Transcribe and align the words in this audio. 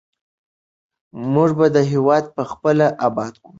موږ 1.33 1.49
به 1.57 1.67
دا 1.75 1.81
هېواد 1.91 2.23
پخپله 2.35 2.87
اباد 3.07 3.33
کړو. 3.43 3.49